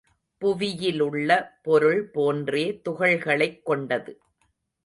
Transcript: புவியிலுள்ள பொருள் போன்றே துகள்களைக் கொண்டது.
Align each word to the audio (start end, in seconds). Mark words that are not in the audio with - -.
புவியிலுள்ள 0.37 1.59
பொருள் 1.61 2.09
போன்றே 2.09 2.81
துகள்களைக் 2.89 3.61
கொண்டது. 3.63 4.19